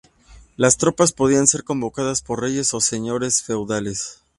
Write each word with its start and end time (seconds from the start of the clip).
Las 0.57 0.77
tropas 0.77 1.11
podían 1.11 1.45
ser 1.45 1.63
convocadas 1.63 2.23
por 2.23 2.41
reyes 2.41 2.73
o 2.73 2.81
señores 2.81 3.43
feudales. 3.43 4.23